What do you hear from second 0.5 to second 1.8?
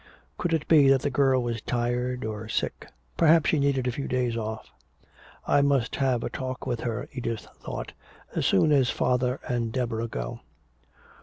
it be that the girl was